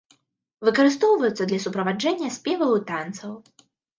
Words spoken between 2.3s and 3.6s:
спеваў і танцаў.